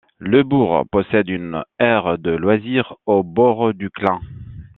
Le 0.17 0.41
bourg 0.41 0.83
possède 0.91 1.29
une 1.29 1.63
aire 1.77 2.17
de 2.17 2.31
loisirs 2.31 2.95
au 3.05 3.21
bord 3.21 3.71
du 3.75 3.91
Clain. 3.91 4.19